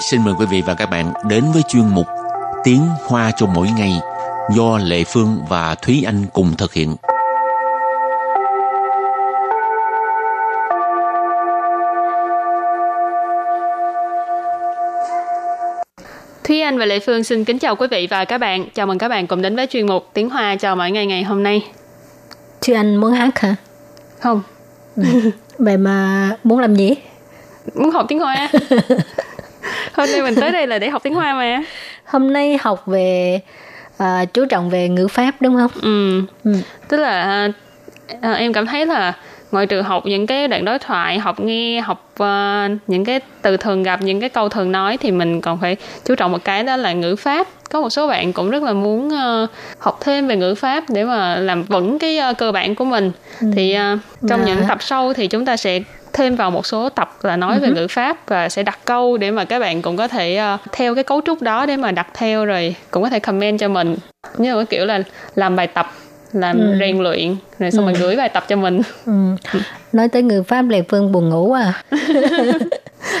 [0.00, 2.06] xin mời quý vị và các bạn đến với chuyên mục
[2.64, 3.92] Tiếng Hoa cho mỗi ngày
[4.56, 6.96] do Lệ Phương và Thúy Anh cùng thực hiện.
[16.44, 18.68] Thúy Anh và Lệ Phương xin kính chào quý vị và các bạn.
[18.74, 21.22] Chào mừng các bạn cùng đến với chuyên mục Tiếng Hoa chào mỗi ngày ngày
[21.22, 21.66] hôm nay.
[22.60, 23.56] Thúy Anh muốn hát hả?
[24.20, 24.42] Không.
[24.96, 25.02] Ừ.
[25.58, 26.94] Vậy mà muốn làm gì?
[27.74, 28.48] Muốn học tiếng Hoa.
[30.00, 31.62] hôm nay mình tới đây là để học tiếng Hoa mà.
[32.04, 33.40] Hôm nay học về
[33.98, 35.70] à, chú trọng về ngữ pháp đúng không?
[35.82, 36.22] Ừ.
[36.44, 36.52] ừ.
[36.88, 37.48] Tức là
[38.20, 39.12] à, em cảm thấy là
[39.52, 42.26] ngoại trừ học những cái đoạn đối thoại học nghe học uh,
[42.86, 46.14] những cái từ thường gặp những cái câu thường nói thì mình còn phải chú
[46.14, 49.08] trọng một cái đó là ngữ pháp có một số bạn cũng rất là muốn
[49.08, 52.84] uh, học thêm về ngữ pháp để mà làm vững cái uh, cơ bản của
[52.84, 53.46] mình ừ.
[53.54, 54.44] thì uh, trong à.
[54.46, 55.80] những tập sau thì chúng ta sẽ
[56.12, 57.60] thêm vào một số tập là nói uh-huh.
[57.60, 60.54] về ừ ngữ pháp và sẽ đặt câu để mà các bạn cũng có thể
[60.54, 63.60] uh, theo cái cấu trúc đó để mà đặt theo rồi cũng có thể comment
[63.60, 63.96] cho mình
[64.38, 65.02] như là kiểu là
[65.34, 65.92] làm bài tập
[66.32, 66.76] làm ừ.
[66.80, 67.92] rèn luyện rồi xong ừ.
[67.92, 69.12] rồi gửi bài tập cho mình ừ.
[69.92, 71.82] nói tới ngữ pháp lệ phương buồn ngủ à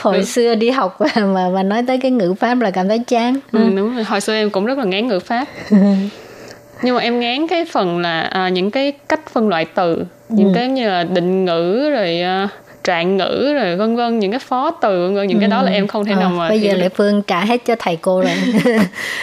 [0.00, 0.24] hồi đúng.
[0.24, 3.58] xưa đi học mà mà nói tới cái ngữ pháp là cảm thấy chán ừ,
[3.76, 5.48] đúng rồi hồi xưa em cũng rất là ngán ngữ pháp
[6.82, 10.48] nhưng mà em ngán cái phần là à, những cái cách phân loại từ những
[10.48, 10.52] ừ.
[10.54, 12.48] cái như là định ngữ rồi à,
[12.84, 15.40] trạng ngữ rồi vân vân những cái phó từ vân vân những ừ.
[15.40, 15.74] cái đó là ừ.
[15.74, 18.32] em không thể nào mà bây giờ lại phương trả hết cho thầy cô rồi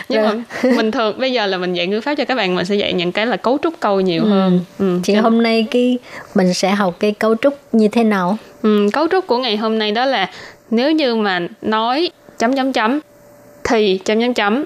[0.09, 0.33] nhưng mà
[0.75, 2.93] mình thường bây giờ là mình dạy ngữ pháp cho các bạn mình sẽ dạy
[2.93, 4.29] những cái là cấu trúc câu nhiều ừ.
[4.29, 4.99] hơn ừ.
[5.03, 5.21] chị Chứ...
[5.21, 5.97] hôm nay cái
[6.35, 9.79] mình sẽ học cái cấu trúc như thế nào ừ, cấu trúc của ngày hôm
[9.79, 10.29] nay đó là
[10.69, 12.99] nếu như mà nói chấm chấm chấm
[13.63, 14.65] thì chấm chấm chấm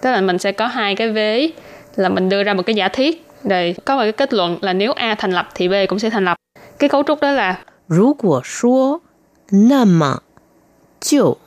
[0.00, 1.50] tức là mình sẽ có hai cái vế
[1.96, 4.72] là mình đưa ra một cái giả thiết rồi có một cái kết luận là
[4.72, 6.36] nếu A thành lập thì B cũng sẽ thành lập
[6.78, 7.56] cái cấu trúc đó là
[7.87, 9.01] 如果说，
[9.49, 10.23] 那么
[10.99, 11.37] 就。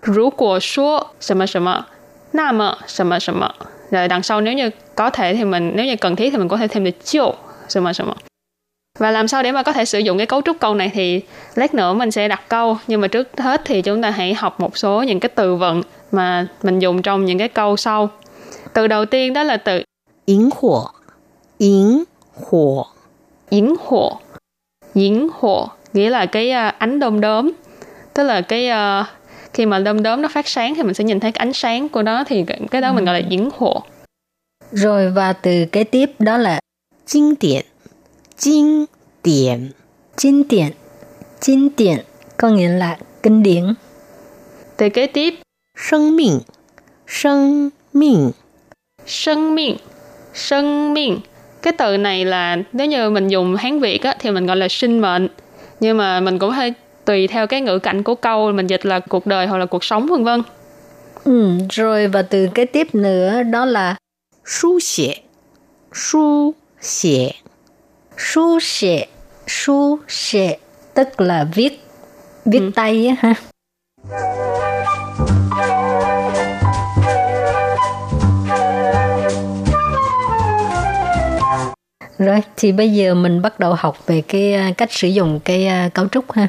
[0.00, 1.86] 如果说什么什么，
[2.32, 3.54] 那么什么什么。
[3.90, 6.56] Rồi đằng sau nếu như có thể thì mình nếu như cần thiết thì mình có
[6.56, 7.34] thể thêm được 就
[7.68, 8.16] 什么什么。
[8.98, 11.20] Và làm sao để mà có thể sử dụng cái cấu trúc câu này thì
[11.54, 14.60] lát nữa mình sẽ đặt câu nhưng mà trước hết thì chúng ta hãy học
[14.60, 15.82] một số những cái từ vựng
[16.12, 18.10] mà mình dùng trong những cái câu sau.
[18.72, 19.82] Từ đầu tiên đó là từ
[20.26, 20.90] 萤火,
[21.58, 22.04] 萤
[22.34, 22.86] 火,
[23.50, 24.16] 萤火
[24.97, 27.51] Diễn hộ nghĩa là cái uh, ánh đom đóm.
[28.13, 29.05] Tức là cái uh,
[29.53, 31.89] khi mà đom đóm nó phát sáng thì mình sẽ nhìn thấy cái ánh sáng
[31.89, 32.93] của nó thì cái đó ừ.
[32.93, 33.83] mình gọi là diễn hộ.
[34.71, 36.59] Rồi và từ kế tiếp đó là
[37.07, 37.65] kinh điển
[38.41, 38.85] kinh
[39.23, 39.71] điển
[40.17, 40.71] kinh điển
[41.41, 41.97] kinh điển
[42.37, 43.73] có nghĩa là kinh điển.
[44.77, 45.33] Từ kế tiếp.
[45.77, 46.39] Sinh mệnh
[47.07, 48.31] sinh mệnh
[49.05, 49.77] sinh mệnh
[50.33, 51.19] sinh mệnh
[51.67, 54.67] cái từ này là nếu như mình dùng hán việt á, thì mình gọi là
[54.67, 55.27] sinh mệnh.
[55.79, 56.73] Nhưng mà mình cũng hơi
[57.05, 59.83] tùy theo cái ngữ cảnh của câu mình dịch là cuộc đời hoặc là cuộc
[59.83, 60.41] sống vân vân.
[61.23, 63.95] Ừ, rồi và từ cái tiếp nữa đó là
[64.45, 65.13] su xie.
[65.93, 67.29] Su xie.
[68.17, 69.05] Su xie.
[69.47, 70.57] Su xie
[70.93, 71.81] tức là viết
[72.45, 72.71] viết ừ.
[72.75, 73.33] tay á ha
[82.18, 85.68] Rồi, thì bây giờ mình bắt đầu học về cái à, cách sử dụng cái
[85.86, 86.46] uh, cấu trúc ha.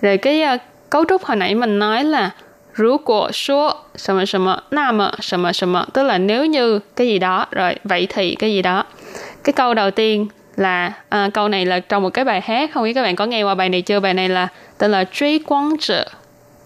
[0.00, 0.60] Rồi cái uh,
[0.90, 2.30] cấu trúc hồi nãy mình nói là
[2.74, 8.84] Rú của số什么什么那么什么什么tức là nếu như cái gì đó rồi vậy thì cái gì đó.
[9.44, 12.84] Cái câu đầu tiên là à, câu này là trong một cái bài hát không
[12.84, 15.38] biết các bạn có nghe qua bài này chưa bài này là tên là truy
[15.38, 16.08] quang trợ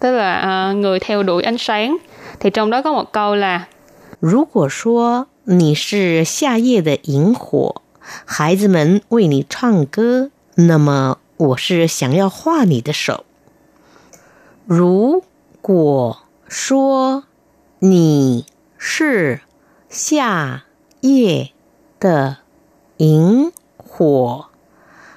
[0.00, 1.96] tức là à, người theo đuổi ánh sáng
[2.40, 3.66] thì trong đó có một câu là
[4.20, 7.82] 如果说你是夏夜的萤火
[8.25, 13.25] 孩子们为你唱歌，那么我是想要画你的手。
[14.65, 15.23] 如
[15.61, 17.25] 果说
[17.79, 18.45] 你
[18.77, 19.41] 是
[19.89, 20.63] 夏
[21.01, 21.51] 夜
[21.99, 22.37] 的
[22.97, 24.45] 萤火，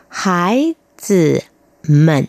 [0.08, 1.44] 孩子
[1.82, 2.29] 们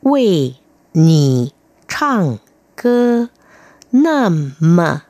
[0.00, 0.56] 为
[0.92, 1.54] 你
[1.88, 2.38] 唱
[2.74, 3.30] 歌，
[3.90, 5.02] 那么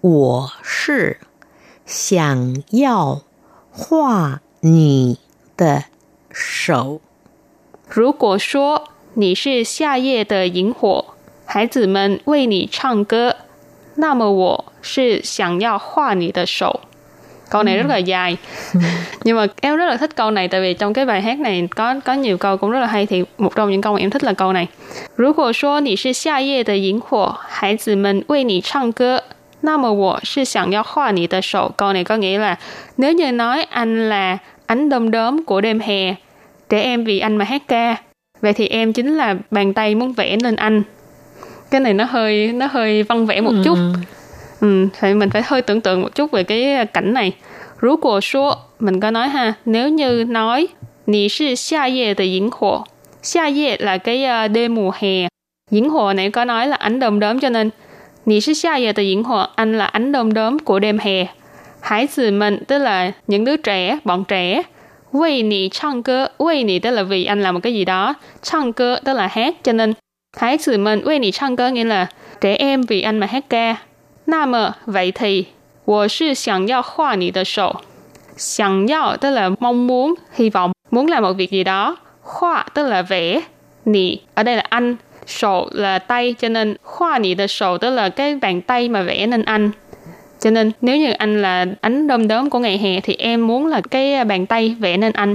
[0.00, 1.20] 我是
[1.86, 3.22] 想要。
[3.77, 5.17] 画你
[5.57, 5.85] 的
[6.31, 6.99] 手。
[7.87, 11.05] 如果说你是夏夜的萤火，
[11.45, 13.35] 孩子们为你唱歌，
[13.95, 16.81] 那么我是想要画你的手。
[17.49, 18.37] Câu này rất là dài
[19.23, 21.67] nhưng mà em rất là thích câu này tại vì trong cái bài hát này
[21.75, 24.09] có có nhiều câu cũng rất là hay thì một trong những câu mà em
[24.09, 24.67] thích là câu này.
[25.15, 29.23] 如果说你是夏夜的萤火，孩子们为你唱歌，
[29.61, 31.71] 那么我是想要画你的手.
[31.77, 32.55] Câu này có nghĩa là
[32.97, 36.15] nếu như nói anh là ánh đom đóm của đêm hè,
[36.69, 37.95] để em vì anh mà hát ca,
[38.41, 40.83] vậy thì em chính là bàn tay muốn vẽ lên anh.
[41.71, 43.61] cái này nó hơi nó hơi văn vẽ một Ừ.
[43.65, 43.77] chút
[44.61, 47.31] ừ, phải mình phải hơi tưởng tượng một chút về cái cảnh này
[47.79, 50.67] Rú của số mình có nói ha nếu như nói
[51.07, 52.83] Nì sư xa ye de yến hồ
[53.21, 55.27] Xa ye là cái ờ, đêm mùa hè
[55.71, 57.69] Yến hồ này có nói là ánh đom đóm cho nên
[58.27, 61.25] Nì sư xa ye de yến hồ Anh là ánh đom đóm của đêm hè
[61.81, 64.61] Hải tử mình tức là những đứa trẻ, bọn trẻ
[65.11, 69.13] Vì nì唱歌 Vì nì tức là vì anh làm một cái gì đó 唱歌 tức
[69.13, 69.93] là hát cho nên
[70.37, 72.07] Hải tử mình vì nì 唱歌 nghĩa là
[72.41, 73.75] trẻ em vì anh mà hát ca
[74.25, 75.47] 那么 vậy thì
[75.85, 77.81] 我是想要画你的手
[78.37, 81.97] 想要 tức là mong muốn, hy vọng, muốn làm một việc gì đó.
[82.21, 83.41] Hoa tức là vẽ,
[83.85, 84.95] nì ở đây là anh,
[85.28, 89.02] 手 là tay cho nên khoa nị the sầu tức là cái bàn tay mà
[89.02, 89.70] vẽ nên anh
[90.40, 93.66] cho nên nếu như anh là ánh đom đóm của ngày hè thì em muốn
[93.66, 95.34] là cái bàn tay vẽ nên anh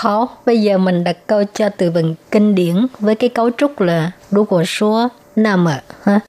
[0.00, 3.80] Hảo, bây giờ mình đặt câu cho từ vựng kinh điển với cái cấu trúc
[3.80, 6.20] là Rú của số, nà mở, ha?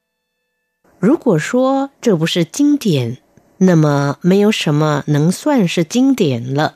[1.01, 3.13] Rú của số, chứ bù sư kinh điển,
[3.59, 6.71] nà mở, mê yếu sầm mà nâng soạn sư kinh điển lợ.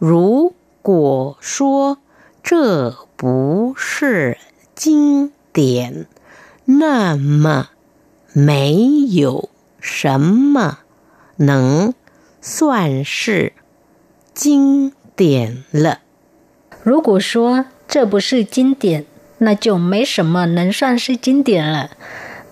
[0.00, 0.50] Rú
[0.82, 1.94] của số,
[2.50, 2.90] chứ
[3.22, 4.32] bù sư
[4.75, 6.05] 经典，
[6.65, 7.69] 那么
[8.33, 8.75] 没
[9.09, 9.49] 有
[9.79, 10.79] 什么
[11.37, 11.93] 能
[12.41, 13.53] 算是
[14.33, 15.99] 经典了。
[16.83, 19.05] 如果说这不是经典，
[19.39, 21.89] 那就没什么能算是经典了。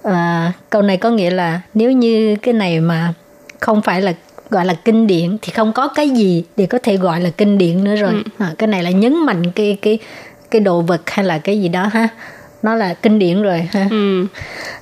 [0.04, 3.14] À, câu này có nghĩa là nếu như cái này mà
[3.60, 4.14] không phải là
[4.50, 7.58] gọi là kinh điển thì không có cái gì để có thể gọi là kinh
[7.58, 8.24] điển nữa rồi.
[8.38, 10.00] À, cái này là nhấn mạnh cái cái
[10.53, 12.09] cái đồ vật hay là cái gì đó ha.
[12.63, 13.87] Nó là kinh điển rồi ha.
[13.91, 14.27] Ừ.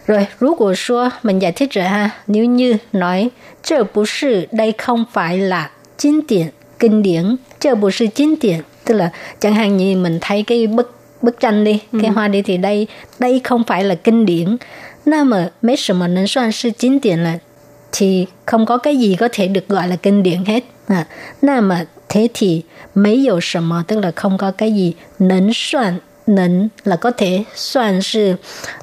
[0.07, 2.11] rồi rú của xua mình giải thích rồi ha.
[2.27, 3.31] Nếu như nói
[3.63, 6.47] chợ bù sư đây không phải là kinh điển
[6.79, 10.67] kinh điển chợ bù sư kinh điển tức là chẳng hạn như mình thấy cái
[10.67, 11.99] bức bức tranh đi ừ.
[12.03, 12.87] cái hoa đi thì đây
[13.19, 14.57] đây không phải là kinh điển.
[15.07, 17.39] Na mà mấy sự mà nên soạn sư chính điển là
[17.93, 20.65] thì không có cái gì có thể được gọi là kinh điển hết.
[20.87, 21.07] À,
[21.43, 22.64] Nam mà thế thì
[22.94, 28.36] 没有什么 tức là không có cái gì nấn soạn nấn là có thể soạn sự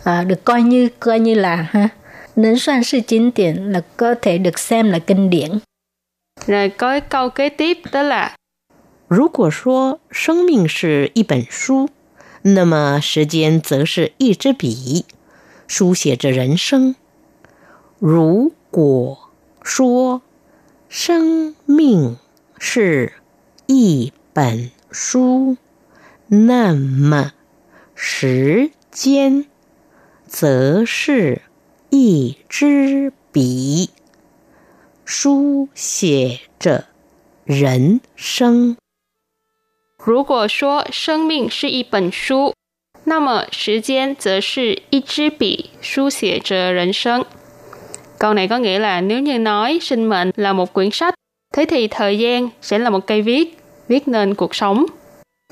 [0.04, 1.88] à, được coi như coi như là ha
[2.36, 5.50] nấn soạn sự chính điển là có thể được xem là kinh điển
[6.46, 8.32] Rồi có cái câu kế tiếp đó là
[9.08, 11.90] 如果说生命是一本书，
[12.42, 15.04] 那么时间则是一支笔，
[15.68, 16.94] 书写着人生。
[17.98, 19.18] 如果
[19.62, 20.22] 说
[20.88, 22.16] 生命
[22.58, 23.12] 是
[23.66, 25.56] 一本书，
[26.28, 27.32] 那么
[27.94, 29.46] 时间
[30.26, 31.42] 则是
[31.90, 33.90] 一支笔，
[35.04, 36.86] 书写着
[37.44, 38.76] 人生。
[39.98, 42.54] 如果说生命是一本书，
[43.04, 47.24] 那么时间则是一支笔，书写着人生。
[48.18, 51.14] Câu này có nghĩa là nếu như nói sinh mệnh là một quyển sách,
[51.52, 53.58] thế thì thời gian sẽ là một cây viết,
[53.88, 54.86] viết nên cuộc sống.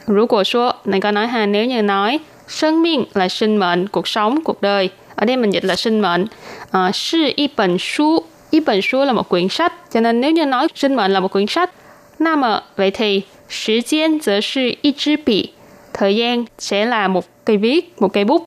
[0.06, 2.18] Rú của số này có nói ha, nếu như nói
[2.48, 4.90] sinh mệnh là sinh mệnh, cuộc sống, cuộc đời.
[5.14, 6.26] Ở đây mình dịch là sinh mệnh.
[6.70, 9.72] À, sư y本书, y本书là một quyển sách.
[9.92, 11.70] Cho nên nếu như nói sinh mệnh là một quyển sách,
[12.18, 15.52] 那么 vậy thì 时间则是一支笔,
[15.92, 18.44] thời gian sẽ là một cây viết, một cây bút.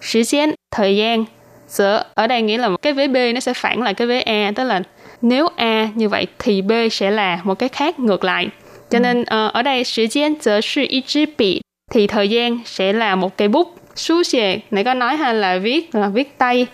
[0.00, 1.24] 时间 thời gian,
[1.68, 4.20] giờ ở đây nghĩa là một cái vế B nó sẽ phản lại cái vế
[4.20, 4.82] A, tức là
[5.22, 8.48] nếu A như vậy thì B sẽ là một cái khác ngược lại.
[8.90, 13.76] Cho nên ờ, ở đây 时间则是一支笔 thì thời gian sẽ là một cây bút.
[13.94, 16.66] Sú xề, nãy có nói ha là viết là viết tay.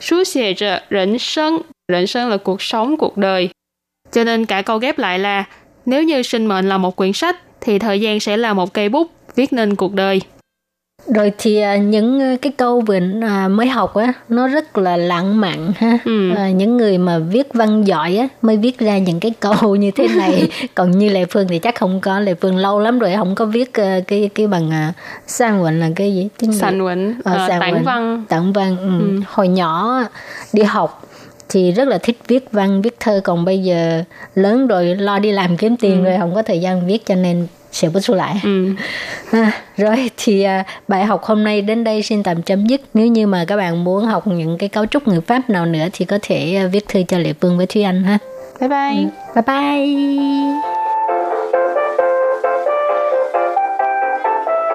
[0.00, 1.58] Sú xề trợ rỉnh sân,
[1.92, 3.48] rỉnh sân là cuộc sống, cuộc đời.
[4.12, 5.44] Cho nên cả câu ghép lại là
[5.86, 8.88] nếu như sinh mệnh là một quyển sách thì thời gian sẽ là một cây
[8.88, 10.20] bút viết nên cuộc đời.
[11.07, 14.97] rồi thì à, những à, cái câu vừa à, mới học á nó rất là
[14.97, 16.35] lãng mạn ha Ừ.
[16.35, 19.91] à, những người mà viết văn giỏi á mới viết ra những cái câu như
[19.91, 23.13] thế này còn như lệ phương thì chắc không có lệ phương lâu lắm rồi
[23.17, 24.93] không có viết à, cái cái bằng à,
[25.27, 26.57] sang quỳnh là cái gì tiếng Việt?
[26.61, 28.23] Sành quỳnh, Ờ, ờ, Sang tản văn.
[28.29, 29.19] tản văn ừ.
[29.27, 29.99] hồi nhỏ
[30.53, 31.07] đi học
[31.49, 34.03] thì rất là thích viết văn viết thơ còn bây giờ
[34.35, 37.47] lớn rồi lo đi làm kiếm tiền rồi không có thời gian viết cho nên
[37.71, 38.69] sẽ bút xuống lại Ừ.
[39.31, 42.81] À, rồi thì à, bài học hôm nay đến đây xin tạm chấm dứt.
[42.93, 45.87] Nếu như mà các bạn muốn học những cái cấu trúc ngữ pháp nào nữa
[45.93, 48.17] thì có thể à, viết thư cho Lệ Phương với Thúy Anh ha.
[48.59, 49.05] Bye bye.
[49.35, 50.80] Bye bye.